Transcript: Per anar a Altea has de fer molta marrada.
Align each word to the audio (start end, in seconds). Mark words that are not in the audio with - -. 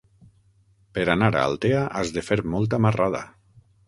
Per 0.97 1.03
anar 1.13 1.29
a 1.35 1.43
Altea 1.49 1.81
has 1.99 2.13
de 2.15 2.23
fer 2.31 2.39
molta 2.55 2.81
marrada. 2.87 3.21